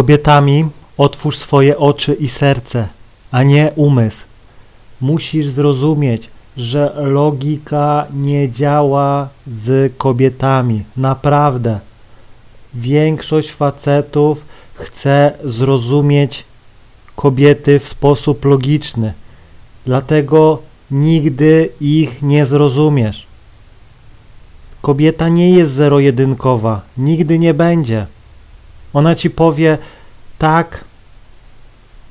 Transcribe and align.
kobietami 0.00 0.68
otwórz 0.98 1.38
swoje 1.38 1.78
oczy 1.78 2.14
i 2.14 2.28
serce, 2.28 2.88
a 3.30 3.42
nie 3.42 3.72
umysł. 3.76 4.24
Musisz 5.00 5.46
zrozumieć, 5.46 6.30
że 6.56 6.92
logika 6.96 8.06
nie 8.14 8.50
działa 8.50 9.28
z 9.46 9.92
kobietami. 9.96 10.84
Naprawdę. 10.96 11.80
Większość 12.74 13.52
facetów 13.52 14.44
chce 14.74 15.32
zrozumieć 15.44 16.44
kobiety 17.16 17.78
w 17.78 17.88
sposób 17.88 18.44
logiczny. 18.44 19.12
Dlatego 19.86 20.62
nigdy 20.90 21.68
ich 21.80 22.22
nie 22.22 22.46
zrozumiesz. 22.46 23.26
Kobieta 24.82 25.28
nie 25.28 25.50
jest 25.50 25.72
zero-jedynkowa, 25.72 26.80
nigdy 26.96 27.38
nie 27.38 27.54
będzie. 27.54 28.06
Ona 28.94 29.14
ci 29.14 29.30
powie, 29.30 29.78
tak, 30.38 30.84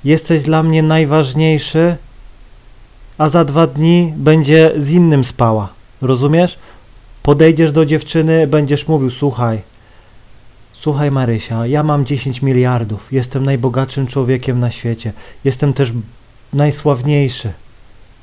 jesteś 0.04 0.42
dla 0.42 0.64
mnie 0.64 0.84
najważniejszy, 0.84 1.96
a 3.18 3.30
za 3.30 3.46
dwa 3.46 3.68
dni 3.68 4.14
będzie 4.18 4.72
z 4.78 4.90
innym 4.90 5.26
spała. 5.26 5.70
Rozumiesz? 6.02 6.58
Podejdziesz 7.24 7.72
do 7.72 7.86
dziewczyny, 7.86 8.48
będziesz 8.48 8.88
mówił, 8.88 9.12
słuchaj, 9.12 9.62
słuchaj 10.74 11.12
Marysia, 11.12 11.68
ja 11.68 11.84
mam 11.84 12.06
10 12.06 12.42
miliardów, 12.42 13.14
jestem 13.14 13.46
najbogatszym 13.46 14.08
człowiekiem 14.08 14.60
na 14.60 14.72
świecie, 14.72 15.14
jestem 15.44 15.74
też 15.74 15.94
najsławniejszy. 16.54 17.52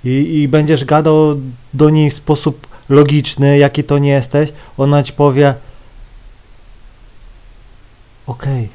I, 0.05 0.09
I 0.43 0.49
będziesz 0.49 0.85
gadał 0.85 1.41
do 1.75 1.91
niej 1.91 2.11
w 2.11 2.15
sposób 2.15 2.67
logiczny, 2.89 3.59
jaki 3.59 3.85
to 3.85 3.99
nie 3.99 4.11
jesteś, 4.11 4.53
ona 4.79 5.03
ci 5.03 5.13
powie, 5.13 5.55
okej, 8.27 8.69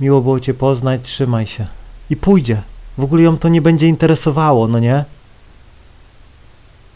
miło 0.00 0.20
było 0.20 0.40
cię 0.40 0.54
poznać, 0.54 1.00
trzymaj 1.02 1.46
się. 1.46 1.66
I 2.10 2.16
pójdzie. 2.16 2.62
W 2.98 3.04
ogóle 3.04 3.22
ją 3.22 3.38
to 3.38 3.48
nie 3.48 3.62
będzie 3.62 3.88
interesowało, 3.88 4.68
no 4.68 4.78
nie? 4.78 5.04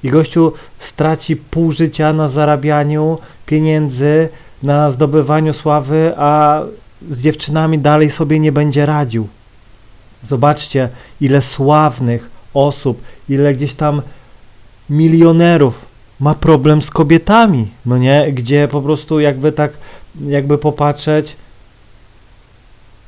I 0.05 0.11
gościu 0.11 0.53
straci 0.79 1.37
pół 1.37 1.73
życia 1.73 2.13
na 2.13 2.29
zarabianiu 2.29 3.19
pieniędzy, 3.47 4.29
na 4.63 4.91
zdobywaniu 4.91 5.53
sławy, 5.53 6.13
a 6.17 6.63
z 7.11 7.23
dziewczynami 7.23 7.79
dalej 7.79 8.11
sobie 8.11 8.41
nie 8.41 8.53
będzie 8.53 8.87
radził. 8.87 9.29
Zobaczcie, 10.23 10.89
ile 11.21 11.43
sławnych 11.43 12.31
osób, 12.55 13.03
ile 13.29 13.55
gdzieś 13.55 13.75
tam 13.75 14.03
milionerów 14.91 15.87
ma 16.21 16.35
problem 16.35 16.83
z 16.83 16.91
kobietami, 16.91 17.69
no 17.87 17.99
nie? 17.99 18.33
Gdzie 18.33 18.69
po 18.69 18.83
prostu 18.83 19.21
jakby 19.21 19.53
tak, 19.53 19.73
jakby 20.21 20.59
popatrzeć 20.59 21.37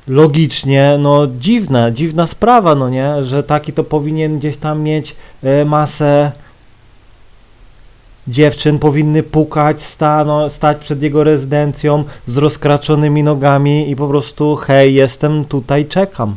logicznie, 0.07 0.97
no 0.99 1.27
dziwna, 1.39 1.91
dziwna 1.91 2.27
sprawa, 2.27 2.75
no 2.75 2.89
nie? 2.89 3.23
Że 3.23 3.43
taki 3.43 3.73
to 3.73 3.83
powinien 3.83 4.39
gdzieś 4.39 4.57
tam 4.57 4.81
mieć 4.81 5.15
e, 5.43 5.65
masę 5.65 6.31
dziewczyn 8.27 8.79
powinny 8.79 9.23
pukać, 9.23 9.81
stano, 9.81 10.49
stać 10.49 10.77
przed 10.77 11.03
jego 11.03 11.23
rezydencją 11.23 12.03
z 12.27 12.37
rozkraczonymi 12.37 13.23
nogami 13.23 13.91
i 13.91 13.95
po 13.95 14.07
prostu 14.07 14.55
hej, 14.55 14.95
jestem 14.95 15.45
tutaj, 15.45 15.85
czekam. 15.85 16.35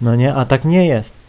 No 0.00 0.16
nie, 0.16 0.34
a 0.34 0.44
tak 0.44 0.64
nie 0.64 0.86
jest. 0.86 1.19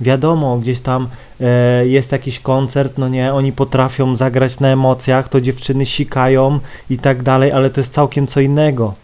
Wiadomo, 0.00 0.58
gdzieś 0.58 0.80
tam 0.80 1.08
e, 1.40 1.86
jest 1.86 2.12
jakiś 2.12 2.40
koncert, 2.40 2.98
no 2.98 3.08
nie, 3.08 3.34
oni 3.34 3.52
potrafią 3.52 4.16
zagrać 4.16 4.60
na 4.60 4.68
emocjach, 4.68 5.28
to 5.28 5.40
dziewczyny 5.40 5.86
sikają 5.86 6.60
i 6.90 6.98
tak 6.98 7.22
dalej, 7.22 7.52
ale 7.52 7.70
to 7.70 7.80
jest 7.80 7.92
całkiem 7.92 8.26
co 8.26 8.40
innego. 8.40 8.94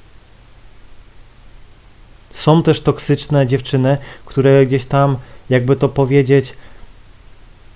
Są 2.31 2.63
też 2.63 2.81
toksyczne 2.81 3.47
dziewczyny, 3.47 3.99
które 4.25 4.67
gdzieś 4.67 4.85
tam, 4.85 5.17
jakby 5.51 5.77
to 5.77 5.89
powiedzieć, 5.89 6.53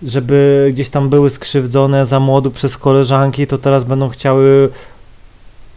żeby 0.03 0.71
gdzieś 0.73 0.91
tam 0.91 1.09
były 1.09 1.31
skrzywdzone 1.31 2.07
za 2.07 2.21
młodu 2.21 2.51
przez 2.51 2.79
koleżanki, 2.79 3.47
to 3.47 3.59
teraz 3.59 3.85
będą 3.85 4.09
chciały 4.09 4.71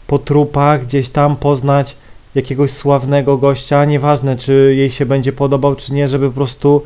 po 0.07 0.19
trupach 0.19 0.85
gdzieś 0.85 1.09
tam 1.09 1.35
poznać 1.35 1.95
jakiegoś 2.35 2.71
sławnego 2.71 3.37
gościa, 3.37 3.85
nieważne 3.85 4.35
czy 4.35 4.73
jej 4.77 4.91
się 4.91 5.05
będzie 5.05 5.33
podobał 5.33 5.75
czy 5.75 5.93
nie, 5.93 6.07
żeby 6.07 6.27
po 6.27 6.35
prostu 6.35 6.83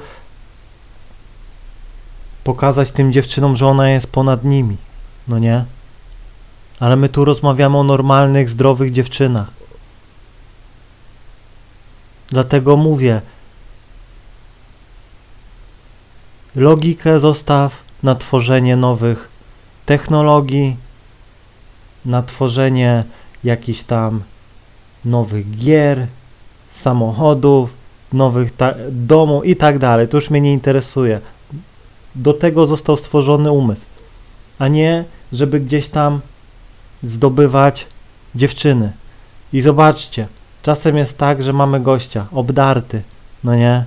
pokazać 2.43 2.91
tym 2.91 3.13
dziewczynom, 3.13 3.57
że 3.57 3.67
ona 3.67 3.89
jest 3.89 4.07
ponad 4.07 4.43
nimi. 4.43 4.77
No 5.27 5.39
nie? 5.39 5.65
Ale 6.79 6.95
my 6.95 7.09
tu 7.09 7.25
rozmawiamy 7.25 7.77
o 7.77 7.83
normalnych, 7.83 8.49
zdrowych 8.49 8.91
dziewczynach. 8.91 9.51
Dlatego 12.29 12.77
mówię, 12.77 13.21
logikę 16.55 17.19
zostaw 17.19 17.73
na 18.03 18.15
tworzenie 18.15 18.75
nowych 18.75 19.29
technologii, 19.85 20.77
na 22.05 22.23
tworzenie 22.23 23.03
jakichś 23.43 23.83
tam 23.83 24.23
nowych 25.05 25.57
gier, 25.57 26.07
samochodów, 26.71 27.69
nowych 28.13 28.51
domów 28.91 29.45
i 29.45 29.55
tak 29.55 29.79
dalej. 29.79 30.07
To 30.07 30.17
już 30.17 30.29
mnie 30.29 30.41
nie 30.41 30.53
interesuje. 30.53 31.21
Do 32.15 32.33
tego 32.33 32.67
został 32.67 32.97
stworzony 32.97 33.51
umysł, 33.51 33.85
a 34.59 34.67
nie 34.67 35.03
żeby 35.33 35.59
gdzieś 35.59 35.89
tam 35.89 36.21
zdobywać 37.03 37.87
dziewczyny. 38.35 38.91
I 39.53 39.61
zobaczcie, 39.61 40.27
czasem 40.61 40.97
jest 40.97 41.17
tak, 41.17 41.43
że 41.43 41.53
mamy 41.53 41.79
gościa 41.79 42.27
obdarty, 42.31 43.01
no 43.43 43.55
nie, 43.55 43.85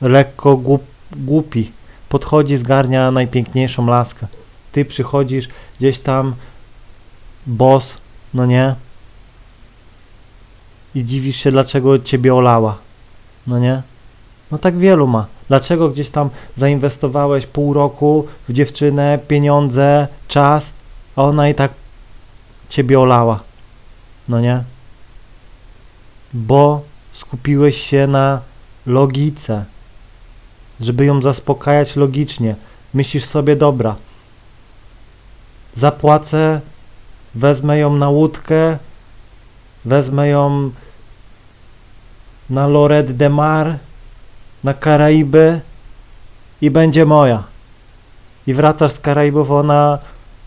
lekko 0.00 0.56
głup, 0.56 0.82
głupi, 1.16 1.72
podchodzi, 2.08 2.56
zgarnia 2.56 3.10
najpiękniejszą 3.10 3.86
laskę. 3.86 4.26
Ty 4.72 4.84
przychodzisz 4.84 5.48
gdzieś 5.78 5.98
tam, 5.98 6.34
boss, 7.46 7.96
no 8.34 8.46
nie, 8.46 8.74
i 10.94 11.04
dziwisz 11.04 11.36
się, 11.36 11.50
dlaczego 11.52 11.98
ciebie 11.98 12.34
olała, 12.34 12.78
no 13.46 13.58
nie? 13.58 13.82
No 14.50 14.58
tak 14.58 14.78
wielu 14.78 15.06
ma. 15.06 15.26
Dlaczego 15.48 15.88
gdzieś 15.88 16.10
tam 16.10 16.30
zainwestowałeś 16.56 17.46
pół 17.46 17.74
roku 17.74 18.26
w 18.48 18.52
dziewczynę, 18.52 19.18
pieniądze, 19.28 20.08
czas, 20.28 20.70
a 21.16 21.22
ona 21.22 21.48
i 21.48 21.54
tak 21.54 21.72
ciebie 22.68 23.00
olała? 23.00 23.40
No 24.28 24.40
nie? 24.40 24.62
Bo 26.32 26.82
skupiłeś 27.12 27.76
się 27.76 28.06
na 28.06 28.40
logice, 28.86 29.64
żeby 30.80 31.04
ją 31.04 31.22
zaspokajać 31.22 31.96
logicznie. 31.96 32.54
Myślisz 32.94 33.24
sobie, 33.24 33.56
dobra, 33.56 33.96
zapłacę, 35.74 36.60
wezmę 37.34 37.78
ją 37.78 37.96
na 37.96 38.08
łódkę, 38.08 38.78
wezmę 39.84 40.28
ją 40.28 40.70
na 42.50 42.66
Loret 42.66 43.16
de 43.16 43.28
Mar, 43.28 43.78
na 44.64 44.74
Karaiby 44.74 45.60
i 46.60 46.70
będzie 46.70 47.06
moja. 47.06 47.42
I 48.46 48.54
wracasz 48.54 48.92
z 48.92 49.00
Karaibów, 49.00 49.50
ona 49.50 49.98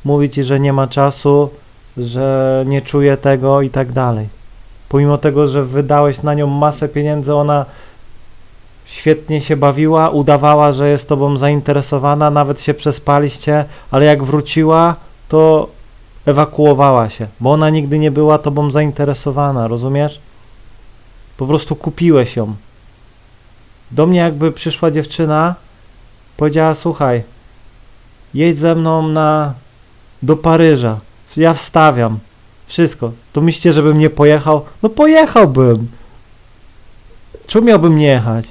mówi 0.06 0.30
ci, 0.30 0.44
że 0.44 0.60
nie 0.60 0.74
ma 0.74 0.88
czasu, 0.88 1.50
że 1.98 2.64
nie 2.68 2.82
czuje 2.82 3.18
tego 3.18 3.62
i 3.62 3.70
tak 3.70 3.92
dalej. 3.92 4.28
Pomimo 4.90 5.18
tego, 5.18 5.48
że 5.48 5.64
wydałeś 5.64 6.22
na 6.22 6.34
nią 6.34 6.48
masę 6.48 6.90
pieniędzy, 6.90 7.36
ona 7.36 7.66
świetnie 8.86 9.42
się 9.42 9.58
bawiła, 9.58 10.10
udawała, 10.10 10.72
że 10.72 10.90
jest 10.90 11.08
tobą 11.08 11.38
zainteresowana, 11.38 12.30
nawet 12.30 12.62
się 12.62 12.74
przespaliście, 12.74 13.66
ale 13.92 14.06
jak 14.06 14.24
wróciła, 14.24 14.96
to 15.30 15.70
ewakuowała 16.26 17.10
się, 17.10 17.28
bo 17.40 17.52
ona 17.52 17.70
nigdy 17.70 18.00
nie 18.00 18.12
była 18.12 18.38
tobą 18.38 18.72
zainteresowana, 18.72 19.68
rozumiesz? 19.68 20.20
Po 21.38 21.48
prostu 21.48 21.76
kupiłeś 21.76 22.36
ją. 22.36 22.56
Do 23.92 24.08
mnie 24.08 24.20
jakby 24.20 24.52
przyszła 24.52 24.92
dziewczyna, 24.92 25.56
powiedziała, 26.38 26.76
słuchaj, 26.76 27.24
jedź 28.34 28.58
ze 28.58 28.76
mną 28.76 29.08
na, 29.08 29.54
do 30.24 30.38
Paryża, 30.38 31.00
ja 31.38 31.54
wstawiam, 31.54 32.20
wszystko. 32.68 33.12
To 33.34 33.42
myślicie, 33.42 33.74
żebym 33.74 34.00
nie 34.00 34.10
pojechał? 34.10 34.66
No 34.84 34.90
pojechałbym. 34.90 35.88
Czemu 37.48 37.68
miałbym 37.68 37.98
nie 37.98 38.08
jechać? 38.08 38.46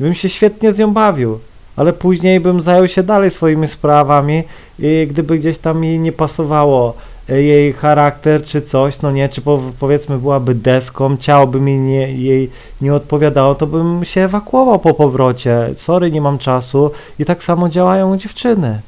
Bym 0.00 0.14
się 0.14 0.28
świetnie 0.28 0.72
z 0.72 0.78
nią 0.78 0.92
bawił, 0.92 1.38
ale 1.76 1.92
później 1.92 2.40
bym 2.40 2.62
zajął 2.62 2.88
się 2.88 3.02
dalej 3.02 3.30
swoimi 3.30 3.68
sprawami 3.68 4.44
i 4.78 5.06
gdyby 5.10 5.38
gdzieś 5.38 5.58
tam 5.58 5.80
mi 5.80 5.98
nie 5.98 6.12
pasowało 6.12 6.94
jej 7.30 7.72
charakter 7.72 8.44
czy 8.44 8.62
coś, 8.62 9.00
no 9.00 9.10
nie, 9.10 9.28
czy 9.28 9.40
po, 9.40 9.60
powiedzmy 9.78 10.18
byłaby 10.18 10.54
deską, 10.54 11.16
ciało 11.16 11.46
by 11.46 11.60
mi 11.60 11.78
nie, 11.78 12.12
jej 12.12 12.50
nie 12.80 12.94
odpowiadało, 12.94 13.54
to 13.54 13.66
bym 13.66 14.04
się 14.04 14.20
ewakuował 14.20 14.78
po 14.78 14.94
powrocie. 14.94 15.70
Sorry, 15.76 16.10
nie 16.10 16.20
mam 16.20 16.38
czasu. 16.38 16.90
I 17.18 17.24
tak 17.24 17.42
samo 17.42 17.68
działają 17.68 18.16
dziewczyny. 18.18 18.80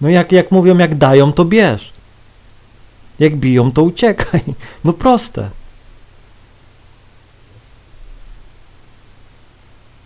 No 0.00 0.08
jak, 0.08 0.32
jak 0.32 0.50
mówią, 0.50 0.78
jak 0.78 0.94
dają, 0.94 1.32
to 1.32 1.44
bierz. 1.44 1.92
Jak 3.18 3.36
biją, 3.36 3.72
to 3.72 3.82
uciekaj. 3.82 4.40
No 4.84 4.92
proste. 4.92 5.50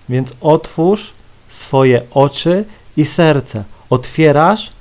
Więc 0.08 0.32
otwórz 0.40 1.12
swoje 1.48 2.02
oczy 2.10 2.64
i 2.96 3.04
serce. 3.04 3.64
Otwierasz 3.90 4.75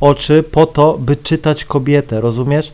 oczy 0.00 0.42
po 0.42 0.66
to, 0.66 0.98
by 0.98 1.16
czytać 1.16 1.64
kobietę, 1.64 2.20
rozumiesz? 2.20 2.72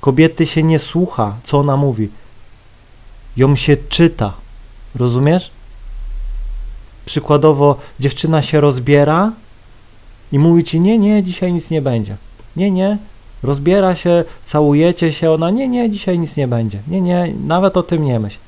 Kobiety 0.00 0.46
się 0.46 0.62
nie 0.62 0.78
słucha, 0.78 1.36
co 1.44 1.58
ona 1.58 1.76
mówi. 1.76 2.08
Ją 3.36 3.56
się 3.56 3.76
czyta, 3.88 4.32
rozumiesz? 4.94 5.50
Przykładowo 7.04 7.78
dziewczyna 8.00 8.42
się 8.42 8.60
rozbiera 8.60 9.32
i 10.32 10.38
mówi 10.38 10.64
ci, 10.64 10.80
nie, 10.80 10.98
nie, 10.98 11.22
dzisiaj 11.22 11.52
nic 11.52 11.70
nie 11.70 11.82
będzie. 11.82 12.16
Nie, 12.56 12.70
nie, 12.70 12.98
rozbiera 13.42 13.94
się, 13.94 14.24
całujecie 14.44 15.12
się, 15.12 15.30
ona, 15.30 15.50
nie, 15.50 15.68
nie, 15.68 15.90
dzisiaj 15.90 16.18
nic 16.18 16.36
nie 16.36 16.48
będzie. 16.48 16.78
Nie, 16.88 17.00
nie, 17.00 17.34
nawet 17.44 17.76
o 17.76 17.82
tym 17.82 18.04
nie 18.04 18.20
myśl. 18.20 18.38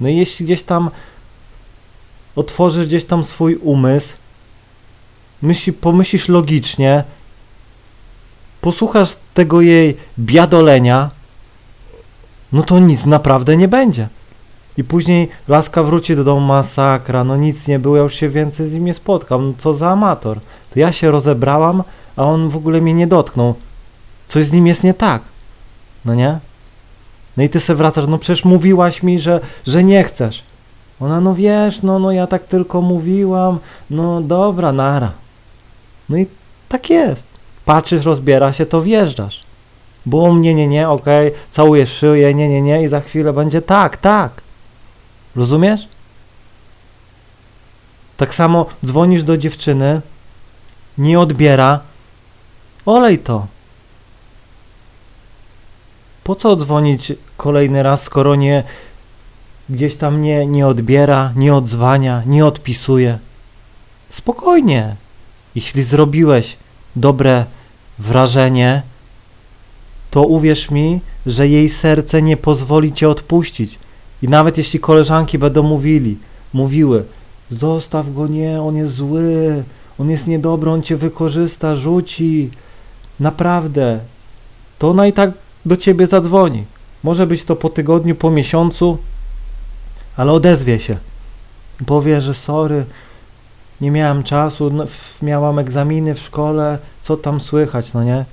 No 0.00 0.08
i 0.08 0.16
jeśli 0.16 0.46
gdzieś 0.46 0.62
tam 0.62 0.90
otworzysz 2.36 2.86
gdzieś 2.86 3.04
tam 3.04 3.24
swój 3.24 3.56
umysł, 3.56 4.16
myśli, 5.44 5.72
pomyślisz 5.72 6.28
logicznie, 6.28 7.04
posłuchasz 8.60 9.16
tego 9.34 9.60
jej 9.60 9.96
biadolenia, 10.18 11.10
no 12.52 12.62
to 12.62 12.78
nic 12.78 13.06
naprawdę 13.06 13.56
nie 13.56 13.68
będzie. 13.68 14.08
I 14.76 14.84
później 14.84 15.28
laska 15.48 15.82
wróci 15.82 16.16
do 16.16 16.24
domu, 16.24 16.40
masakra, 16.40 17.24
no 17.24 17.36
nic 17.36 17.68
nie 17.68 17.78
było, 17.78 17.96
ja 17.96 18.02
już 18.02 18.14
się 18.14 18.28
więcej 18.28 18.68
z 18.68 18.72
nim 18.72 18.84
nie 18.84 18.94
spotkam, 18.94 19.46
no 19.48 19.54
co 19.58 19.74
za 19.74 19.90
amator. 19.90 20.40
To 20.70 20.80
ja 20.80 20.92
się 20.92 21.10
rozebrałam, 21.10 21.82
a 22.16 22.24
on 22.24 22.48
w 22.48 22.56
ogóle 22.56 22.80
mnie 22.80 22.94
nie 22.94 23.06
dotknął. 23.06 23.54
Coś 24.28 24.44
z 24.44 24.52
nim 24.52 24.66
jest 24.66 24.84
nie 24.84 24.94
tak. 24.94 25.22
No 26.04 26.14
nie? 26.14 26.38
No 27.36 27.42
i 27.42 27.48
ty 27.48 27.60
se 27.60 27.74
wracasz, 27.74 28.06
no 28.08 28.18
przecież 28.18 28.44
mówiłaś 28.44 29.02
mi, 29.02 29.20
że, 29.20 29.40
że 29.66 29.84
nie 29.84 30.04
chcesz. 30.04 30.42
Ona, 31.00 31.20
no 31.20 31.34
wiesz, 31.34 31.82
no, 31.82 31.98
no 31.98 32.12
ja 32.12 32.26
tak 32.26 32.44
tylko 32.44 32.80
mówiłam, 32.80 33.58
no 33.90 34.20
dobra, 34.20 34.72
nara. 34.72 35.12
No 36.08 36.16
i 36.16 36.26
tak 36.68 36.90
jest. 36.90 37.24
Patrzysz, 37.64 38.04
rozbiera 38.04 38.52
się, 38.52 38.66
to 38.66 38.82
wjeżdżasz. 38.82 39.44
Bum, 40.06 40.42
nie, 40.42 40.54
nie, 40.54 40.66
nie, 40.66 40.88
okej, 40.88 41.28
okay. 41.28 41.40
całujesz 41.50 41.92
szyję, 41.92 42.34
nie, 42.34 42.48
nie, 42.48 42.62
nie 42.62 42.82
i 42.82 42.88
za 42.88 43.00
chwilę 43.00 43.32
będzie 43.32 43.62
tak, 43.62 43.96
tak. 43.96 44.42
Rozumiesz? 45.36 45.88
Tak 48.16 48.34
samo 48.34 48.66
dzwonisz 48.86 49.24
do 49.24 49.36
dziewczyny, 49.38 50.00
nie 50.98 51.20
odbiera, 51.20 51.80
olej 52.86 53.18
to. 53.18 53.46
Po 56.24 56.34
co 56.34 56.56
dzwonić 56.56 57.12
kolejny 57.36 57.82
raz, 57.82 58.02
skoro 58.02 58.34
nie 58.34 58.64
gdzieś 59.68 59.96
tam 59.96 60.22
nie, 60.22 60.46
nie 60.46 60.66
odbiera, 60.66 61.32
nie 61.36 61.54
odzwania, 61.54 62.22
nie 62.26 62.46
odpisuje? 62.46 63.18
Spokojnie. 64.10 64.96
Jeśli 65.54 65.82
zrobiłeś 65.82 66.56
dobre 66.96 67.44
wrażenie, 67.98 68.82
to 70.10 70.22
uwierz 70.22 70.70
mi, 70.70 71.00
że 71.26 71.48
jej 71.48 71.68
serce 71.68 72.22
nie 72.22 72.36
pozwoli 72.36 72.92
cię 72.92 73.08
odpuścić. 73.08 73.78
I 74.22 74.28
nawet 74.28 74.58
jeśli 74.58 74.80
koleżanki 74.80 75.38
będą 75.38 75.62
mówili, 75.62 76.16
mówiły, 76.52 77.04
zostaw 77.50 78.14
go, 78.14 78.26
nie, 78.26 78.62
on 78.62 78.76
jest 78.76 78.94
zły, 78.94 79.64
on 79.98 80.10
jest 80.10 80.26
niedobry, 80.26 80.70
on 80.70 80.82
cię 80.82 80.96
wykorzysta, 80.96 81.74
rzuci, 81.74 82.50
naprawdę, 83.20 84.00
to 84.78 84.90
ona 84.90 85.06
i 85.06 85.12
tak 85.12 85.30
do 85.66 85.76
ciebie 85.76 86.06
zadzwoni. 86.06 86.64
Może 87.02 87.26
być 87.26 87.44
to 87.44 87.56
po 87.56 87.68
tygodniu, 87.68 88.14
po 88.14 88.30
miesiącu, 88.30 88.98
ale 90.16 90.32
odezwie 90.32 90.80
się. 90.80 90.96
Powie, 91.86 92.20
że 92.20 92.34
sorry, 92.34 92.84
nie 93.84 93.90
miałem 93.90 94.22
czasu, 94.22 94.70
no, 94.70 94.84
miałam 95.22 95.58
egzaminy 95.58 96.14
w 96.14 96.18
szkole, 96.18 96.78
co 97.02 97.16
tam 97.16 97.40
słychać, 97.40 97.92
no 97.92 98.04
nie? 98.04 98.24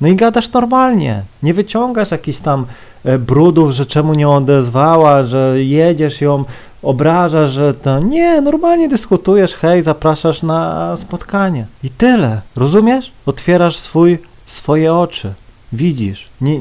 No 0.00 0.08
i 0.08 0.16
gadasz 0.16 0.52
normalnie, 0.52 1.22
nie 1.42 1.54
wyciągasz 1.54 2.10
jakichś 2.10 2.38
tam 2.38 2.66
e, 3.04 3.18
brudów, 3.18 3.70
że 3.70 3.86
czemu 3.86 4.14
nie 4.14 4.28
odezwała, 4.28 5.22
że 5.22 5.54
jedziesz 5.64 6.20
ją, 6.20 6.44
obrażasz, 6.82 7.50
że 7.50 7.74
to... 7.74 8.00
Nie, 8.00 8.40
normalnie 8.40 8.88
dyskutujesz, 8.88 9.54
hej, 9.54 9.82
zapraszasz 9.82 10.42
na 10.42 10.96
spotkanie. 10.96 11.66
I 11.82 11.90
tyle, 11.90 12.40
rozumiesz? 12.56 13.12
Otwierasz 13.26 13.76
swój, 13.76 14.18
swoje 14.46 14.94
oczy, 14.94 15.32
widzisz. 15.72 16.28
Nie, 16.40 16.60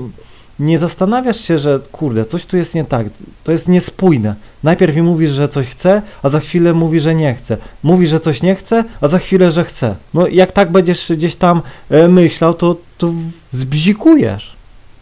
nie 0.59 0.79
zastanawiasz 0.79 1.41
się, 1.41 1.59
że 1.59 1.79
kurde, 1.91 2.25
coś 2.25 2.45
tu 2.45 2.57
jest 2.57 2.75
nie 2.75 2.85
tak, 2.85 3.07
to 3.43 3.51
jest 3.51 3.67
niespójne. 3.67 4.35
Najpierw 4.63 4.95
mi 4.95 5.01
mówisz, 5.01 5.31
że 5.31 5.49
coś 5.49 5.67
chce, 5.67 6.01
a 6.23 6.29
za 6.29 6.39
chwilę 6.39 6.73
mówi, 6.73 6.99
że 6.99 7.15
nie 7.15 7.35
chce. 7.35 7.57
Mówi, 7.83 8.07
że 8.07 8.19
coś 8.19 8.41
nie 8.41 8.55
chce, 8.55 8.83
a 9.01 9.07
za 9.07 9.19
chwilę, 9.19 9.51
że 9.51 9.63
chce. 9.63 9.95
No 10.13 10.27
jak 10.27 10.51
tak 10.51 10.71
będziesz 10.71 11.11
gdzieś 11.11 11.35
tam 11.35 11.61
e, 11.89 12.07
myślał, 12.07 12.53
to, 12.53 12.75
to 12.97 13.13
zbzikujesz. 13.51 14.55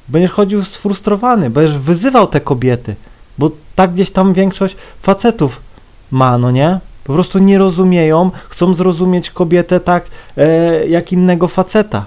Będziesz 0.07 0.31
chodził 0.31 0.63
sfrustrowany, 0.63 1.50
będziesz 1.50 1.77
wyzywał 1.77 2.27
te 2.27 2.42
kobiety, 2.42 2.95
bo 3.38 3.51
tak 3.75 3.94
gdzieś 3.94 4.12
tam 4.12 4.33
większość 4.33 4.75
facetów 5.01 5.62
ma, 6.12 6.38
no 6.38 6.51
nie? 6.51 6.80
Po 7.03 7.13
prostu 7.13 7.39
nie 7.39 7.57
rozumieją, 7.57 8.31
chcą 8.50 8.74
zrozumieć 8.74 9.31
kobietę 9.31 9.80
tak 9.80 10.06
e, 10.38 10.88
jak 10.88 11.12
innego 11.12 11.48
faceta. 11.48 12.06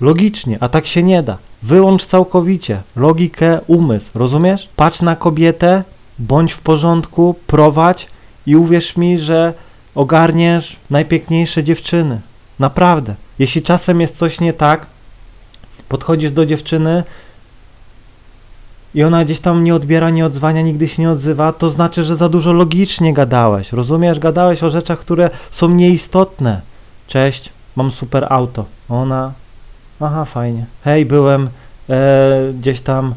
Logicznie, 0.00 0.58
a 0.60 0.68
tak 0.68 0.86
się 0.86 1.02
nie 1.02 1.22
da. 1.22 1.38
Wyłącz 1.64 2.04
całkowicie 2.04 2.80
logikę, 2.96 3.60
umysł, 3.66 4.10
rozumiesz? 4.14 4.68
Patrz 4.76 5.02
na 5.02 5.16
kobietę, 5.16 5.82
bądź 6.18 6.52
w 6.52 6.60
porządku, 6.60 7.34
prowadź 7.46 8.06
i 8.46 8.56
uwierz 8.56 8.96
mi, 8.96 9.18
że 9.18 9.52
ogarniesz 9.94 10.76
najpiękniejsze 10.90 11.64
dziewczyny. 11.64 12.20
Naprawdę. 12.58 13.14
Jeśli 13.38 13.62
czasem 13.62 14.00
jest 14.00 14.16
coś 14.16 14.40
nie 14.40 14.52
tak, 14.52 14.86
podchodzisz 15.88 16.32
do 16.32 16.46
dziewczyny 16.46 17.02
i 18.94 19.02
ona 19.04 19.24
gdzieś 19.24 19.40
tam 19.40 19.64
nie 19.64 19.74
odbiera, 19.74 20.10
nie 20.10 20.26
odzwania, 20.26 20.62
nigdy 20.62 20.88
się 20.88 21.02
nie 21.02 21.10
odzywa, 21.10 21.52
to 21.52 21.70
znaczy, 21.70 22.04
że 22.04 22.16
za 22.16 22.28
dużo 22.28 22.52
logicznie 22.52 23.14
gadałeś. 23.14 23.72
Rozumiesz? 23.72 24.18
Gadałeś 24.18 24.62
o 24.62 24.70
rzeczach, 24.70 24.98
które 24.98 25.30
są 25.50 25.68
nieistotne. 25.68 26.60
Cześć, 27.06 27.50
mam 27.76 27.90
super 27.92 28.26
auto. 28.30 28.64
Ona 28.88 29.32
Aha, 30.00 30.24
fajnie. 30.24 30.66
Hej, 30.84 31.06
byłem 31.06 31.50
e, 31.90 32.52
gdzieś 32.60 32.80
tam 32.80 33.14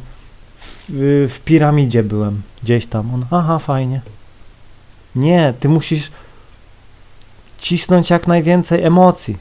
w, 0.59 1.27
w 1.29 1.39
piramidzie 1.39 2.03
byłem. 2.03 2.41
Gdzieś 2.63 2.85
tam. 2.85 3.13
On, 3.13 3.25
aha, 3.31 3.59
fajnie. 3.59 4.01
Nie, 5.15 5.53
ty 5.59 5.69
musisz 5.69 6.11
cisnąć 7.59 8.09
jak 8.09 8.27
najwięcej 8.27 8.83
emocji. 8.83 9.37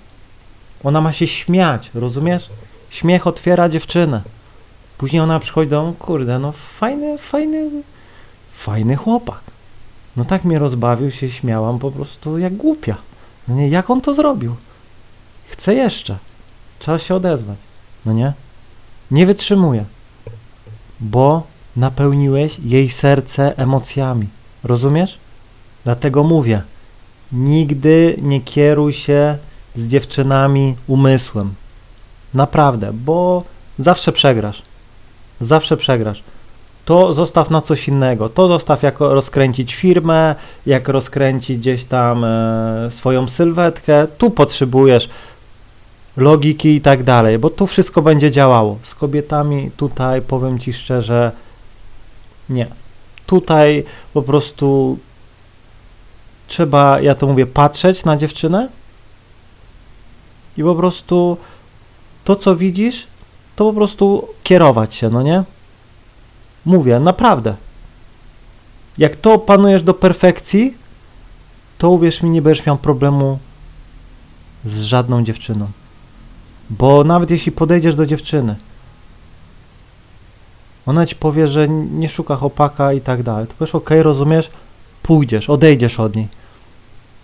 Ona 0.85 1.01
ma 1.01 1.13
się 1.13 1.27
śmiać, 1.27 1.91
rozumiesz? 1.95 2.49
Śmiech 2.91 3.27
otwiera 3.27 3.69
dziewczynę. 3.69 4.23
Później 4.99 5.23
ona 5.23 5.41
przychodzi 5.41 5.71
do 5.71 5.77
domu, 5.77 5.93
kurde, 5.93 6.39
no 6.39 6.53
fajny, 6.53 7.19
fajny, 7.19 7.71
fajny 8.53 8.97
chłopak. 8.97 9.41
No 10.17 10.25
tak 10.25 10.45
mnie 10.45 10.59
rozbawił, 10.59 11.11
się 11.11 11.31
śmiałam 11.31 11.79
po 11.79 11.91
prostu 11.91 12.39
jak 12.39 12.55
głupia. 12.55 12.97
No 13.49 13.55
nie, 13.55 13.69
jak 13.69 13.91
on 13.91 14.01
to 14.01 14.15
zrobił? 14.15 14.57
Chcę 15.47 15.75
jeszcze. 15.75 16.19
Trzeba 16.79 16.99
się 16.99 17.15
odezwać. 17.15 17.57
No 18.07 18.13
nie? 18.13 18.33
Nie 19.11 19.27
wytrzymuje. 19.27 19.85
Bo 21.01 21.43
napełniłeś 21.77 22.59
jej 22.59 22.89
serce 22.89 23.59
emocjami. 23.59 24.29
Rozumiesz? 24.65 25.19
Dlatego 25.85 26.25
mówię, 26.25 26.63
nigdy 27.33 28.17
nie 28.23 28.41
kieruj 28.41 28.93
się 28.93 29.39
z 29.75 29.89
dziewczynami 29.89 30.77
umysłem. 30.87 31.55
Naprawdę, 32.35 32.93
bo 32.93 33.43
zawsze 33.79 34.13
przegrasz. 34.13 34.63
Zawsze 35.41 35.77
przegrasz. 35.77 36.23
To 36.85 37.15
zostaw 37.15 37.51
na 37.51 37.61
coś 37.61 37.89
innego. 37.89 38.29
To 38.29 38.49
zostaw 38.49 38.83
jak 38.83 39.01
rozkręcić 39.01 39.75
firmę, 39.75 40.35
jak 40.67 40.89
rozkręcić 40.89 41.59
gdzieś 41.59 41.85
tam 41.85 42.25
e, 42.25 42.89
swoją 42.91 43.29
sylwetkę. 43.29 44.07
Tu 44.19 44.31
potrzebujesz 44.31 45.09
logiki 46.17 46.75
i 46.75 46.81
tak 46.81 47.03
dalej, 47.03 47.39
bo 47.39 47.51
tu 47.51 47.67
wszystko 47.67 48.03
będzie 48.03 48.31
działało. 48.31 48.79
Z 48.83 48.95
kobietami 48.95 49.71
tutaj 49.77 50.23
powiem 50.23 50.59
Ci 50.59 50.73
szczerze, 50.73 51.33
nie. 52.49 52.67
Tutaj 53.27 53.85
po 54.15 54.23
prostu 54.23 54.99
trzeba, 56.49 57.01
ja 57.01 57.15
to 57.15 57.27
mówię, 57.27 57.47
patrzeć 57.47 58.05
na 58.05 58.17
dziewczynę 58.17 58.69
i 60.57 60.63
po 60.63 60.75
prostu 60.75 61.37
to, 62.25 62.37
co 62.37 62.57
widzisz, 62.57 63.07
to 63.57 63.65
po 63.65 63.73
prostu 63.73 64.29
kierować 64.43 64.95
się, 64.95 65.11
no 65.11 65.23
nie? 65.23 65.45
Mówię, 66.65 67.01
naprawdę. 67.01 67.55
Jak 68.99 69.17
to 69.17 69.39
panujesz 69.39 69.83
do 69.83 69.95
perfekcji, 69.95 70.77
to 71.79 71.91
uwierz 71.91 72.23
mi, 72.23 72.31
nie 72.31 72.43
będziesz 72.43 72.67
miał 72.67 72.79
problemu 72.79 73.39
z 74.65 74.83
żadną 74.83 75.25
dziewczyną. 75.25 75.69
Bo 76.71 77.05
nawet 77.05 77.31
jeśli 77.31 77.53
podejdziesz 77.53 77.95
do 77.95 78.07
dziewczyny, 78.07 78.57
ona 80.87 81.07
ci 81.07 81.17
powie, 81.17 81.49
że 81.49 81.69
nie 81.69 82.09
szuka 82.09 82.37
chłopaka 82.37 82.93
i 82.93 83.01
tak 83.01 83.23
dalej. 83.23 83.47
To 83.47 83.55
powiesz, 83.59 83.75
okej, 83.75 84.03
rozumiesz, 84.03 84.51
pójdziesz, 85.03 85.51
odejdziesz 85.51 86.01
od 86.01 86.17
niej. 86.17 86.29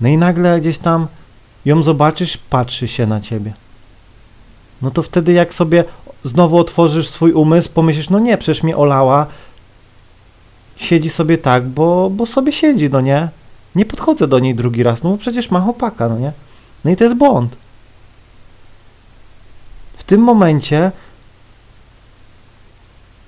No 0.01 0.09
i 0.09 0.17
nagle 0.17 0.61
gdzieś 0.61 0.79
tam 0.79 1.07
ją 1.65 1.83
zobaczysz, 1.83 2.37
patrzy 2.37 2.89
się 2.89 3.07
na 3.07 3.21
ciebie. 3.21 3.53
No 4.83 4.91
to 4.91 5.03
wtedy 5.03 5.33
jak 5.33 5.55
sobie 5.55 5.85
znowu 6.25 6.59
otworzysz 6.59 7.09
swój 7.09 7.33
umysł, 7.33 7.71
pomyślisz, 7.71 8.11
no 8.11 8.19
nie, 8.19 8.39
przecież 8.39 8.63
mnie 8.63 8.77
olała, 8.77 9.27
siedzi 10.77 11.11
sobie 11.11 11.39
tak, 11.39 11.69
bo, 11.69 12.11
bo 12.11 12.27
sobie 12.27 12.53
siedzi, 12.53 12.91
no 12.91 13.01
nie? 13.01 13.29
Nie 13.75 13.85
podchodzę 13.85 14.29
do 14.29 14.39
niej 14.39 14.55
drugi 14.55 14.83
raz, 14.83 15.03
no 15.03 15.11
bo 15.11 15.19
przecież 15.19 15.51
ma 15.51 15.61
chłopaka, 15.61 16.09
no 16.09 16.19
nie? 16.19 16.33
No 16.85 16.91
i 16.91 16.97
to 16.97 17.05
jest 17.05 17.17
błąd. 17.17 17.57
Tym 20.13 20.21
momencie 20.21 20.91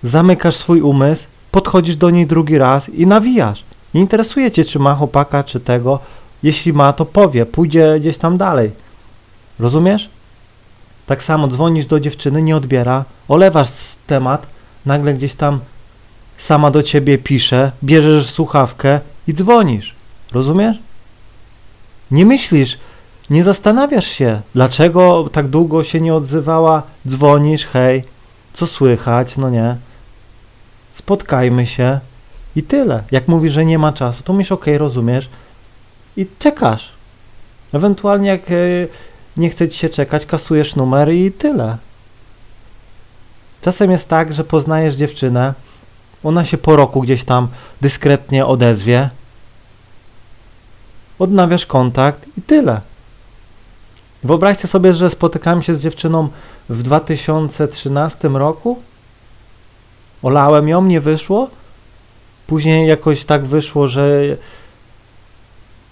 zamykasz 0.03 0.57
swój 0.57 0.81
umysł, 0.81 1.27
podchodzisz 1.51 1.97
do 1.97 2.11
niej 2.11 2.27
drugi 2.27 2.59
raz 2.59 2.89
i 2.89 3.07
nawijasz. 3.07 3.65
Nie 3.95 4.01
interesuje 4.01 4.51
cię, 4.51 4.65
czy 4.65 4.79
ma 4.79 4.95
chłopaka, 4.95 5.45
czy 5.45 5.61
tego. 5.61 5.99
Jeśli 6.43 6.73
ma, 6.73 6.93
to 6.93 7.05
powie, 7.05 7.47
pójdzie 7.47 7.97
gdzieś 8.01 8.19
tam 8.19 8.37
dalej. 8.37 8.71
Rozumiesz? 9.59 10.11
Tak 11.07 11.23
samo 11.23 11.49
dzwonisz 11.49 11.87
do 11.87 12.01
dziewczyny, 12.01 12.43
nie 12.43 12.57
odbiera, 12.57 13.05
olewasz 13.29 13.71
temat, 14.07 14.47
nagle 14.87 15.15
gdzieś 15.15 15.35
tam 15.35 15.61
sama 16.37 16.71
do 16.71 16.83
ciebie 16.83 17.19
pisze, 17.19 17.73
bierzesz 17.85 18.31
słuchawkę 18.31 19.01
i 19.29 19.35
dzwonisz. 19.35 19.95
Rozumiesz? 20.33 20.77
Nie 22.11 22.27
myślisz, 22.27 22.79
nie 23.31 23.45
zastanawiasz 23.45 24.07
się, 24.07 24.41
dlaczego 24.55 25.29
tak 25.33 25.49
długo 25.49 25.85
się 25.85 26.01
nie 26.01 26.15
odzywała, 26.15 26.83
dzwonisz, 27.09 27.67
hej, 27.67 28.05
co 28.53 28.67
słychać, 28.67 29.37
no 29.37 29.51
nie. 29.51 29.77
Spotkajmy 30.93 31.67
się 31.67 32.01
i 32.57 32.63
tyle. 32.63 33.03
Jak 33.11 33.29
mówisz, 33.29 33.53
że 33.53 33.65
nie 33.65 33.79
ma 33.79 33.93
czasu, 33.93 34.23
to 34.23 34.33
mówisz, 34.33 34.53
ok, 34.53 34.67
rozumiesz 34.79 35.29
i 36.17 36.27
czekasz. 36.39 36.91
Ewentualnie 37.73 38.29
jak 38.29 38.51
e, 38.51 38.55
nie 39.37 39.51
chce 39.51 39.69
ci 39.69 39.79
się 39.79 39.89
czekać, 39.89 40.27
kasujesz 40.27 40.77
numer 40.77 41.13
i 41.13 41.33
tyle. 41.33 41.77
Czasem 43.63 43.91
jest 43.91 44.09
tak, 44.09 44.35
że 44.35 44.45
poznajesz 44.45 44.95
dziewczynę, 44.95 45.55
ona 46.25 46.45
się 46.45 46.59
po 46.59 46.77
roku 46.77 47.01
gdzieś 47.01 47.25
tam 47.25 47.49
dyskretnie 47.81 48.47
odezwie, 48.47 49.11
odnawiasz 51.19 51.67
kontakt 51.67 52.27
i 52.39 52.43
tyle. 52.43 52.81
Wyobraźcie 54.25 54.69
sobie, 54.69 54.95
że 54.95 55.11
spotykałem 55.11 55.63
się 55.63 55.75
z 55.75 55.83
dziewczyną 55.83 56.29
w 56.69 56.83
2013 56.83 58.29
roku. 58.29 58.79
Olałem 60.23 60.69
ją, 60.69 60.85
nie 60.85 61.01
wyszło. 61.01 61.51
Później 62.47 62.89
jakoś 62.89 63.25
tak 63.25 63.45
wyszło, 63.45 63.87
że 63.89 64.23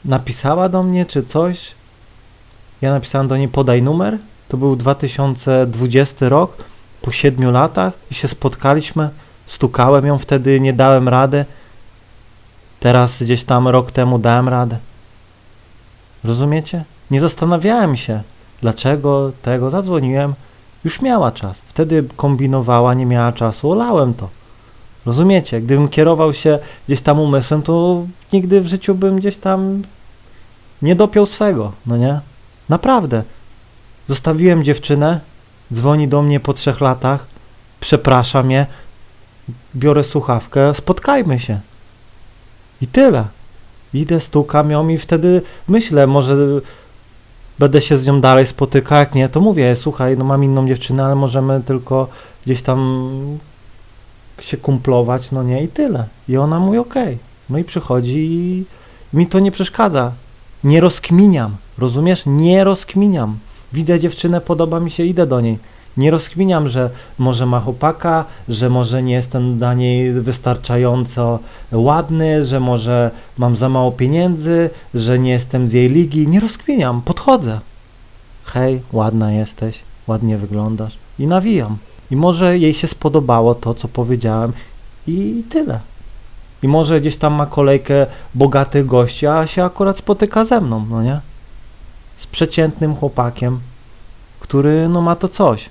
napisała 0.05 0.69
do 0.69 0.83
mnie 0.83 1.07
czy 1.07 1.23
coś. 1.23 1.75
Ja 2.83 2.91
napisałem 2.93 3.29
do 3.29 3.37
niej 3.37 3.49
podaj 3.49 3.83
numer. 3.83 4.19
To 4.49 4.57
był 4.57 4.77
2020 4.77 6.29
rok, 6.29 6.57
po 7.03 7.12
siedmiu 7.12 7.51
latach 7.51 7.93
i 8.11 8.15
się 8.15 8.29
spotkaliśmy. 8.29 9.11
Stukałem 9.47 10.07
ją 10.07 10.19
wtedy, 10.19 10.61
nie 10.61 10.73
dałem 10.73 11.09
rady. 11.09 11.45
Teraz 12.81 13.23
gdzieś 13.23 13.45
tam 13.45 13.69
rok 13.69 13.91
temu 13.91 14.19
dałem 14.19 14.49
radę. 14.49 14.79
Rozumiecie? 16.25 16.85
Nie 17.12 17.21
zastanawiałem 17.21 17.97
się, 17.97 18.23
dlaczego 18.61 19.33
tego 19.42 19.71
zadzwoniłem. 19.71 20.35
Już 20.85 21.02
miała 21.02 21.33
czas. 21.33 21.59
Wtedy 21.66 22.04
kombinowała, 22.16 22.95
nie 22.95 23.07
miała 23.07 23.33
czasu. 23.33 23.71
Olałem 23.71 24.14
to. 24.14 24.28
Rozumiecie? 25.07 25.61
Gdybym 25.61 25.88
kierował 25.88 26.33
się 26.33 26.59
gdzieś 26.87 27.00
tam 27.00 27.21
umysłem, 27.21 27.62
to 27.62 28.04
nigdy 28.33 28.61
w 28.61 28.66
życiu 28.66 28.95
bym 28.95 29.16
gdzieś 29.16 29.37
tam 29.37 29.83
nie 30.83 30.97
dopiął 30.97 31.26
swego, 31.26 31.73
no 31.87 31.97
nie? 31.97 32.21
Naprawdę. 32.69 33.23
Zostawiłem 34.09 34.64
dziewczynę, 34.64 35.21
dzwoni 35.73 36.09
do 36.09 36.23
mnie 36.23 36.40
po 36.40 36.52
trzech 36.52 36.81
latach, 36.81 37.26
przeprasza 37.81 38.42
mnie, 38.42 38.66
biorę 39.76 40.04
słuchawkę, 40.04 40.75
spotkajmy 40.75 41.40
się. 41.40 41.61
I 42.81 42.87
tyle. 42.87 43.25
Idę, 43.95 44.21
stukam 44.21 44.71
ją 44.71 44.88
i 44.88 44.99
wtedy 44.99 45.42
myślę, 45.69 46.07
może 46.07 46.37
będę 47.59 47.81
się 47.81 47.97
z 47.97 48.07
nią 48.07 48.21
dalej 48.21 48.47
spotykał, 48.47 48.99
jak 48.99 49.15
nie, 49.15 49.29
to 49.29 49.41
mówię, 49.41 49.77
słuchaj, 49.77 50.17
no 50.17 50.25
mam 50.25 50.45
inną 50.45 50.69
dziewczynę, 50.69 51.05
ale 51.05 51.15
możemy 51.15 51.61
tylko 51.67 52.09
gdzieś 52.47 52.63
tam 52.63 53.39
się 54.41 54.57
kumplować, 54.57 55.31
no 55.31 55.43
nie, 55.43 55.63
i 55.63 55.69
tyle. 55.69 56.05
I 56.29 56.37
ona 56.37 56.61
mówi, 56.61 56.79
okej. 56.79 57.03
Okay. 57.03 57.19
No 57.51 57.59
i 57.59 57.65
przychodzi 57.65 58.19
i 58.19 58.65
mi 59.13 59.27
to 59.27 59.41
nie 59.41 59.51
przeszkadza. 59.51 60.13
Nie 60.65 60.81
rozkminiam, 60.81 61.57
rozumiesz? 61.79 62.23
Nie 62.27 62.65
rozkminiam. 62.65 63.39
Widzę 63.73 64.01
dziewczynę, 64.01 64.41
podoba 64.41 64.81
mi 64.81 64.91
się, 64.91 65.05
idę 65.05 65.27
do 65.27 65.41
niej. 65.41 65.59
Nie 65.97 66.11
rozkminiam, 66.11 66.69
że 66.69 66.91
może 67.19 67.47
ma 67.47 67.61
chłopaka, 67.61 68.25
że 68.49 68.71
może 68.71 69.03
nie 69.03 69.15
jestem 69.15 69.59
dla 69.59 69.75
niej 69.75 70.13
wystarczająco 70.13 71.39
ładny, 71.73 72.45
że 72.45 72.61
może 72.61 73.11
mam 73.39 73.57
za 73.57 73.69
mało 73.69 73.93
pieniędzy, 73.93 74.71
że 74.95 75.19
nie 75.19 75.31
jestem 75.31 75.69
z 75.69 75.73
jej 75.73 75.89
ligi. 75.89 76.29
Nie 76.29 76.41
rozkminiam, 76.41 77.03
podchodzę. 77.03 77.61
Hej, 78.45 78.81
ładna 78.93 79.33
jesteś, 79.33 79.81
ładnie 80.07 80.39
wyglądasz. 80.39 80.99
I 81.19 81.27
nawijam. 81.27 81.77
I 82.11 82.17
może 82.17 82.59
jej 82.59 82.75
się 82.75 82.89
spodobało 82.89 83.55
to, 83.55 83.75
co 83.75 83.89
powiedziałem 83.89 84.53
i 85.07 85.45
tyle. 85.51 85.81
I 86.63 86.69
może 86.69 87.01
gdzieś 87.01 87.17
tam 87.17 87.35
ma 87.35 87.47
kolejkę 87.47 88.07
bogatych 88.35 88.87
gości, 88.87 89.27
a 89.27 89.47
się 89.47 89.65
akurat 89.65 89.99
spotyka 89.99 90.45
ze 90.45 90.61
mną, 90.61 90.87
no 90.91 91.03
nie? 91.03 91.21
Z 92.19 92.27
przeciętnym 92.27 92.97
chłopakiem, 92.97 93.61
który 94.41 94.89
no 94.89 95.01
ma 95.01 95.17
to 95.17 95.29
coś. 95.29 95.71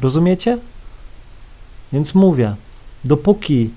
Rozumiecie? 0.00 0.58
Więc 1.92 2.14
mówię, 2.14 2.54
dopóki 3.04 3.70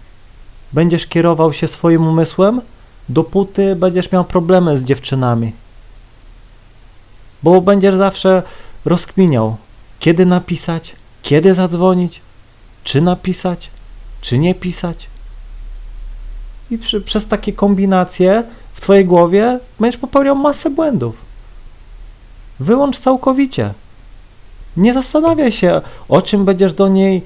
będziesz 0.73 1.07
kierował 1.07 1.53
się 1.53 1.67
swoim 1.67 2.07
umysłem, 2.07 2.61
dopóty 3.09 3.75
będziesz 3.75 4.11
miał 4.11 4.25
problemy 4.25 4.77
z 4.77 4.83
dziewczynami. 4.83 5.53
Bo 7.43 7.61
będziesz 7.61 7.95
zawsze 7.95 8.43
rozkminiał, 8.85 9.57
kiedy 9.99 10.25
napisać, 10.25 10.95
kiedy 11.21 11.53
zadzwonić, 11.53 12.21
czy 12.83 13.01
napisać, 13.01 13.69
czy 14.21 14.37
nie 14.37 14.55
pisać. 14.55 15.09
I 16.71 16.77
przy, 16.77 17.01
przez 17.01 17.27
takie 17.27 17.53
kombinacje 17.53 18.43
w 18.73 18.81
Twojej 18.81 19.05
głowie 19.05 19.59
będziesz 19.79 20.01
popełniał 20.01 20.35
masę 20.35 20.69
błędów. 20.69 21.15
Wyłącz 22.59 22.99
całkowicie. 22.99 23.73
Nie 24.79 24.93
zastanawiaj 24.93 25.51
się, 25.51 25.81
o 26.09 26.21
czym 26.21 26.45
będziesz 26.45 26.73
do 26.73 26.87
niej 26.87 27.21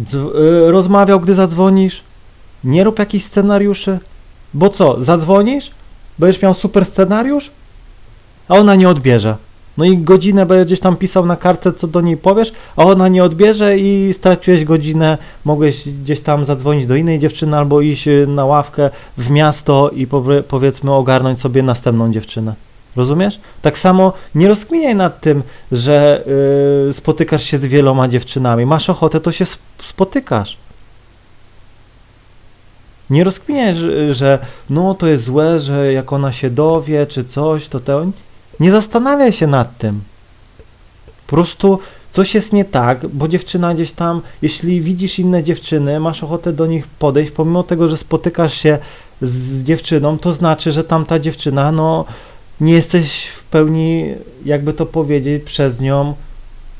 y, 0.00 0.70
rozmawiał, 0.70 1.20
gdy 1.20 1.34
zadzwonisz. 1.34 2.02
Nie 2.64 2.84
rób 2.84 2.98
jakichś 2.98 3.24
scenariuszy. 3.24 3.98
Bo 4.54 4.68
co, 4.68 5.02
zadzwonisz? 5.02 5.70
Będziesz 6.18 6.42
miał 6.42 6.54
super 6.54 6.84
scenariusz? 6.84 7.50
A 8.48 8.54
ona 8.54 8.74
nie 8.74 8.88
odbierze. 8.88 9.36
No 9.76 9.84
i 9.84 9.98
godzinę 9.98 10.46
będziesz 10.46 10.80
tam 10.80 10.96
pisał 10.96 11.26
na 11.26 11.36
kartce, 11.36 11.72
co 11.72 11.86
do 11.86 12.00
niej 12.00 12.16
powiesz, 12.16 12.52
a 12.76 12.84
ona 12.84 13.08
nie 13.08 13.24
odbierze 13.24 13.78
i 13.78 14.14
straciłeś 14.14 14.64
godzinę, 14.64 15.18
mogłeś 15.44 15.88
gdzieś 15.88 16.20
tam 16.20 16.44
zadzwonić 16.44 16.86
do 16.86 16.96
innej 16.96 17.18
dziewczyny 17.18 17.56
albo 17.56 17.80
iść 17.80 18.08
y, 18.08 18.26
na 18.26 18.44
ławkę 18.44 18.90
w 19.18 19.30
miasto 19.30 19.90
i 19.90 20.06
powiedzmy 20.48 20.92
ogarnąć 20.92 21.40
sobie 21.40 21.62
następną 21.62 22.12
dziewczynę. 22.12 22.54
Rozumiesz? 22.96 23.40
Tak 23.62 23.78
samo 23.78 24.12
nie 24.34 24.48
rozkminiaj 24.48 24.96
nad 24.96 25.20
tym, 25.20 25.42
że 25.72 26.24
yy, 26.86 26.92
spotykasz 26.94 27.44
się 27.44 27.58
z 27.58 27.64
wieloma 27.64 28.08
dziewczynami. 28.08 28.66
Masz 28.66 28.90
ochotę, 28.90 29.20
to 29.20 29.32
się 29.32 29.44
spotykasz. 29.82 30.56
Nie 33.10 33.24
rozkminiaj, 33.24 33.74
że, 33.74 34.14
że 34.14 34.38
no 34.70 34.94
to 34.94 35.06
jest 35.06 35.24
złe, 35.24 35.60
że 35.60 35.92
jak 35.92 36.12
ona 36.12 36.32
się 36.32 36.50
dowie, 36.50 37.06
czy 37.06 37.24
coś, 37.24 37.68
to 37.68 37.80
to... 37.80 38.06
Nie 38.60 38.70
zastanawiaj 38.70 39.32
się 39.32 39.46
nad 39.46 39.78
tym. 39.78 40.00
Po 41.26 41.36
prostu 41.36 41.78
coś 42.10 42.34
jest 42.34 42.52
nie 42.52 42.64
tak, 42.64 43.06
bo 43.06 43.28
dziewczyna 43.28 43.74
gdzieś 43.74 43.92
tam, 43.92 44.20
jeśli 44.42 44.80
widzisz 44.80 45.18
inne 45.18 45.44
dziewczyny, 45.44 46.00
masz 46.00 46.22
ochotę 46.22 46.52
do 46.52 46.66
nich 46.66 46.86
podejść, 46.86 47.30
pomimo 47.30 47.62
tego, 47.62 47.88
że 47.88 47.96
spotykasz 47.96 48.54
się 48.54 48.78
z 49.22 49.64
dziewczyną, 49.64 50.18
to 50.18 50.32
znaczy, 50.32 50.72
że 50.72 50.84
tamta 50.84 51.18
dziewczyna, 51.18 51.72
no 51.72 52.04
nie 52.60 52.72
jesteś 52.72 53.26
w 53.26 53.42
pełni, 53.42 54.14
jakby 54.44 54.72
to 54.72 54.86
powiedzieć, 54.86 55.42
przez 55.42 55.80
nią 55.80 56.14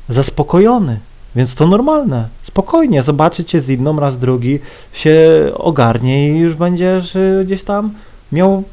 zaspokojony. 0.09 0.99
Więc 1.35 1.55
to 1.55 1.67
normalne. 1.67 2.27
Spokojnie, 2.43 3.03
zobaczy 3.03 3.45
cię 3.45 3.61
z 3.61 3.69
inną, 3.69 3.99
raz 3.99 4.17
drugi, 4.17 4.59
się 4.93 5.19
ogarnie 5.55 6.29
i 6.29 6.39
już 6.39 6.55
będziesz 6.55 7.15
y, 7.15 7.43
gdzieś 7.45 7.63
tam 7.63 7.93
miał 8.31 8.63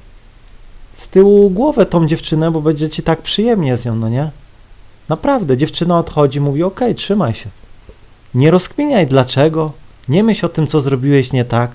z 0.95 1.09
tyłu 1.09 1.51
głowę 1.51 1.87
tą 1.87 2.07
dziewczynę, 2.07 2.51
bo 2.51 2.61
będzie 2.61 2.89
ci 2.89 3.03
tak 3.03 3.23
przyjemnie 3.23 3.77
z 3.77 3.85
nią, 3.85 3.97
no 3.97 4.09
nie? 4.09 4.31
Naprawdę, 5.09 5.57
dziewczyna 5.57 5.99
odchodzi, 5.99 6.41
mówi: 6.41 6.63
Okej, 6.63 6.95
trzymaj 6.95 7.35
się. 7.35 7.49
Nie 8.35 8.51
rozkminiaj 8.51 9.07
dlaczego, 9.07 9.73
nie 10.09 10.25
myśl 10.25 10.47
o 10.47 10.49
tym, 10.49 10.67
co 10.67 10.81
zrobiłeś 10.81 11.33
nie 11.33 11.45
tak. 11.45 11.71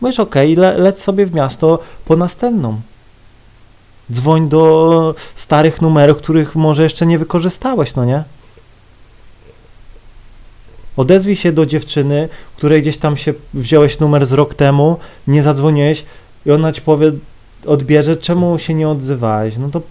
Mówisz: 0.00 0.20
Okej, 0.20 0.56
le, 0.56 0.78
leć 0.78 1.00
sobie 1.00 1.26
w 1.26 1.34
miasto 1.34 1.78
po 2.04 2.16
następną. 2.16 2.80
Dzwoń 4.12 4.48
do 4.48 5.14
starych 5.36 5.82
numerów, 5.82 6.18
których 6.18 6.56
może 6.56 6.82
jeszcze 6.82 7.06
nie 7.06 7.18
wykorzystałeś, 7.18 7.94
no 7.94 8.04
nie? 8.04 8.24
Odezwij 10.96 11.36
się 11.36 11.52
do 11.52 11.66
dziewczyny, 11.66 12.28
której 12.56 12.82
gdzieś 12.82 12.98
tam 12.98 13.16
się 13.16 13.34
wziąłeś 13.54 13.98
numer 13.98 14.26
z 14.26 14.32
rok 14.32 14.54
temu, 14.54 14.96
nie 15.26 15.42
zadzwoniłeś 15.42 16.04
i 16.46 16.50
ona 16.50 16.72
ci 16.72 16.80
powie, 16.80 17.12
odbierze, 17.66 18.16
czemu 18.16 18.58
się 18.58 18.74
nie 18.74 18.88
odzywałeś. 18.88 19.56
No 19.56 19.68
to 19.68 19.82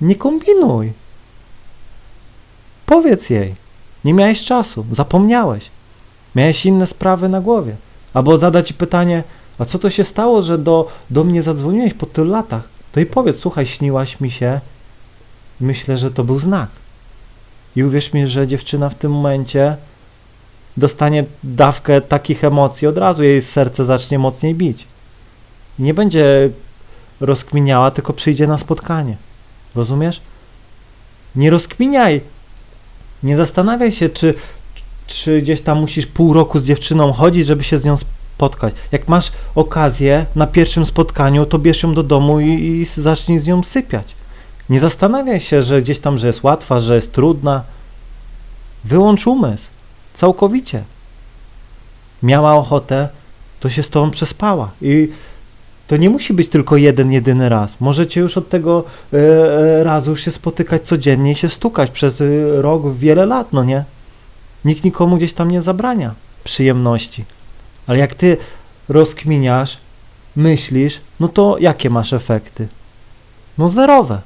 nie 0.00 0.14
kombinuj. 0.14 0.92
Powiedz 2.86 3.30
jej. 3.30 3.54
Nie 4.04 4.14
miałeś 4.14 4.44
czasu, 4.44 4.86
zapomniałeś. 4.92 5.70
Miałeś 6.34 6.66
inne 6.66 6.86
sprawy 6.86 7.28
na 7.28 7.40
głowie. 7.40 7.76
Albo 8.14 8.38
zada 8.38 8.62
ci 8.62 8.74
pytanie, 8.74 9.22
a 9.58 9.64
co 9.64 9.78
to 9.78 9.90
się 9.90 10.04
stało, 10.04 10.42
że 10.42 10.58
do, 10.58 10.88
do 11.10 11.24
mnie 11.24 11.42
zadzwoniłeś 11.42 11.94
po 11.94 12.06
tylu 12.06 12.30
latach? 12.30 12.68
To 12.92 13.00
i 13.00 13.06
powiedz, 13.06 13.38
słuchaj, 13.38 13.66
śniłaś 13.66 14.20
mi 14.20 14.30
się. 14.30 14.60
Myślę, 15.60 15.98
że 15.98 16.10
to 16.10 16.24
był 16.24 16.38
znak. 16.38 16.68
I 17.76 17.84
uwierz 17.84 18.12
mi, 18.12 18.26
że 18.26 18.48
dziewczyna 18.48 18.88
w 18.88 18.94
tym 18.94 19.12
momencie 19.12 19.76
dostanie 20.76 21.24
dawkę 21.44 22.00
takich 22.00 22.44
emocji, 22.44 22.88
od 22.88 22.98
razu 22.98 23.22
jej 23.22 23.42
serce 23.42 23.84
zacznie 23.84 24.18
mocniej 24.18 24.54
bić. 24.54 24.86
Nie 25.78 25.94
będzie 25.94 26.50
rozkminiała, 27.20 27.90
tylko 27.90 28.12
przyjdzie 28.12 28.46
na 28.46 28.58
spotkanie. 28.58 29.16
Rozumiesz? 29.74 30.20
Nie 31.36 31.50
rozkminiaj. 31.50 32.20
Nie 33.22 33.36
zastanawiaj 33.36 33.92
się, 33.92 34.08
czy, 34.08 34.34
czy 35.06 35.42
gdzieś 35.42 35.60
tam 35.60 35.80
musisz 35.80 36.06
pół 36.06 36.32
roku 36.32 36.60
z 36.60 36.64
dziewczyną 36.64 37.12
chodzić, 37.12 37.46
żeby 37.46 37.64
się 37.64 37.78
z 37.78 37.84
nią 37.84 37.96
spotkać. 37.96 38.19
Jak 38.92 39.08
masz 39.08 39.32
okazję 39.54 40.26
na 40.36 40.46
pierwszym 40.46 40.86
spotkaniu, 40.86 41.46
to 41.46 41.58
bierz 41.58 41.82
ją 41.82 41.94
do 41.94 42.02
domu 42.02 42.40
i, 42.40 42.46
i 42.46 42.84
zacznij 42.84 43.38
z 43.38 43.46
nią 43.46 43.62
sypiać. 43.62 44.14
Nie 44.70 44.80
zastanawiaj 44.80 45.40
się, 45.40 45.62
że 45.62 45.82
gdzieś 45.82 46.00
tam, 46.00 46.18
że 46.18 46.26
jest 46.26 46.42
łatwa, 46.42 46.80
że 46.80 46.94
jest 46.94 47.12
trudna. 47.12 47.62
Wyłącz 48.84 49.26
umysł. 49.26 49.68
Całkowicie. 50.14 50.82
Miała 52.22 52.54
ochotę, 52.54 53.08
to 53.60 53.70
się 53.70 53.82
z 53.82 53.88
tobą 53.90 54.10
przespała. 54.10 54.70
I 54.82 55.08
to 55.86 55.96
nie 55.96 56.10
musi 56.10 56.34
być 56.34 56.48
tylko 56.48 56.76
jeden, 56.76 57.12
jedyny 57.12 57.48
raz. 57.48 57.80
Możecie 57.80 58.20
już 58.20 58.36
od 58.36 58.48
tego 58.48 58.84
e, 59.12 59.84
razu 59.84 60.16
się 60.16 60.30
spotykać 60.30 60.82
codziennie 60.82 61.32
i 61.32 61.36
się 61.36 61.48
stukać 61.48 61.90
przez 61.90 62.20
e, 62.20 62.24
rok, 62.62 62.94
wiele 62.94 63.26
lat, 63.26 63.52
no 63.52 63.64
nie? 63.64 63.84
Nikt 64.64 64.84
nikomu 64.84 65.16
gdzieś 65.16 65.32
tam 65.32 65.50
nie 65.50 65.62
zabrania 65.62 66.14
przyjemności. 66.44 67.24
Ale 67.86 67.98
jak 67.98 68.14
ty 68.14 68.36
rozkminiasz, 68.88 69.76
myślisz, 70.36 71.00
no 71.20 71.28
to 71.28 71.56
jakie 71.58 71.90
masz 71.90 72.12
efekty? 72.12 72.68
No 73.58 73.68
zerowe. 73.68 74.20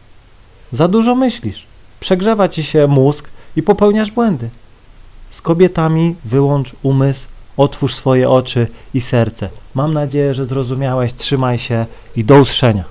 Za 0.72 0.88
dużo 0.88 1.14
myślisz. 1.14 1.66
Przegrzewa 2.00 2.48
ci 2.48 2.62
się 2.62 2.86
mózg 2.86 3.30
i 3.56 3.62
popełniasz 3.62 4.10
błędy. 4.10 4.48
Z 5.30 5.40
kobietami 5.40 6.16
wyłącz 6.24 6.72
umysł, 6.82 7.26
otwórz 7.56 7.94
swoje 7.94 8.30
oczy 8.30 8.66
i 8.94 9.00
serce. 9.00 9.48
Mam 9.74 9.94
nadzieję, 9.94 10.34
że 10.34 10.44
zrozumiałeś. 10.44 11.14
Trzymaj 11.14 11.58
się 11.58 11.86
i 12.16 12.24
do 12.24 12.34
usłyszenia. 12.40 12.84